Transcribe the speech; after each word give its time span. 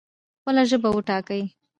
خپله 0.39 0.61
ژبه 0.69 0.89
وټاکئ 0.91 1.43